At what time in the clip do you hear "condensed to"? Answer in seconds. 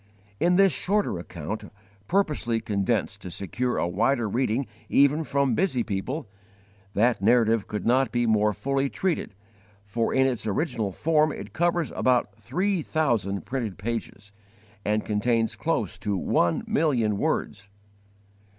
2.59-3.29